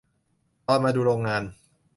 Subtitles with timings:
[0.67, 1.43] ตอนมาดูโรงงาน